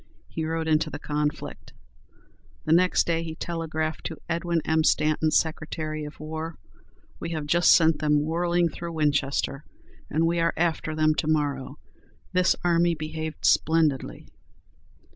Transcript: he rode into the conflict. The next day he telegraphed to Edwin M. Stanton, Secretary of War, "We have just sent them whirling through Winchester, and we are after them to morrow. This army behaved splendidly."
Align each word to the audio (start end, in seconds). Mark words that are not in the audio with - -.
he 0.29 0.43
rode 0.43 0.67
into 0.67 0.89
the 0.89 0.97
conflict. 0.97 1.73
The 2.65 2.73
next 2.73 3.05
day 3.05 3.21
he 3.21 3.35
telegraphed 3.35 4.03
to 4.07 4.17
Edwin 4.27 4.59
M. 4.65 4.83
Stanton, 4.83 5.29
Secretary 5.29 6.05
of 6.05 6.19
War, 6.19 6.55
"We 7.19 7.29
have 7.33 7.45
just 7.45 7.71
sent 7.71 7.99
them 7.99 8.25
whirling 8.25 8.67
through 8.69 8.93
Winchester, 8.93 9.63
and 10.09 10.25
we 10.25 10.39
are 10.39 10.53
after 10.57 10.95
them 10.95 11.13
to 11.13 11.27
morrow. 11.27 11.75
This 12.33 12.55
army 12.63 12.95
behaved 12.95 13.45
splendidly." 13.45 14.25